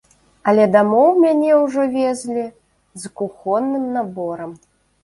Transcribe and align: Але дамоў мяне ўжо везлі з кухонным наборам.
Але 0.51 0.63
дамоў 0.75 1.11
мяне 1.25 1.51
ўжо 1.65 1.85
везлі 1.99 2.47
з 3.03 3.13
кухонным 3.23 3.89
наборам. 4.01 4.61